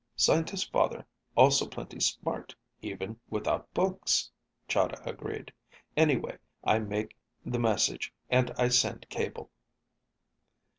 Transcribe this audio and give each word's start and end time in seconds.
"Scientist 0.15 0.71
father 0.71 1.05
also 1.37 1.67
plenty 1.67 1.99
smart 1.99 2.55
even 2.81 3.19
without 3.29 3.71
books," 3.75 4.31
Chahda 4.67 4.99
agreed. 5.07 5.53
"Anyway, 5.95 6.39
I 6.63 6.79
make 6.79 7.15
the 7.45 7.59
message 7.59 8.11
and 8.27 8.49
I 8.57 8.69
send 8.69 9.07
cable." 9.09 9.51